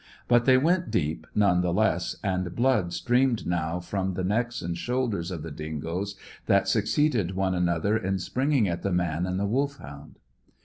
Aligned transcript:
But 0.27 0.45
they 0.45 0.57
went 0.57 0.89
deep, 0.89 1.27
none 1.35 1.61
the 1.61 1.71
less; 1.71 2.15
and 2.23 2.55
blood 2.55 2.91
streamed 2.91 3.45
now 3.45 3.79
from 3.79 4.15
the 4.15 4.23
necks 4.23 4.63
and 4.63 4.75
shoulders 4.75 5.29
of 5.29 5.43
the 5.43 5.51
dingoes 5.51 6.15
that 6.47 6.67
succeeded 6.67 7.35
one 7.35 7.53
another 7.53 7.95
in 7.97 8.17
springing 8.17 8.67
at 8.67 8.81
the 8.81 8.91
man 8.91 9.27
and 9.27 9.39
the 9.39 9.45
Wolfhound. 9.45 10.17